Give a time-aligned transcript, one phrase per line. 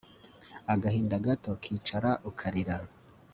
[0.73, 2.77] agahinda gato kicara ukarira